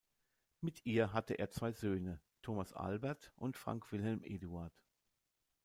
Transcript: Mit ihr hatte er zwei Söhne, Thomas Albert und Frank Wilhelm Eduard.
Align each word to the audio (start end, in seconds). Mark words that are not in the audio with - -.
Mit 0.61 0.83
ihr 0.87 1.13
hatte 1.13 1.35
er 1.35 1.51
zwei 1.51 1.71
Söhne, 1.73 2.19
Thomas 2.41 2.73
Albert 2.73 3.31
und 3.35 3.55
Frank 3.55 3.91
Wilhelm 3.91 4.23
Eduard. 4.23 4.73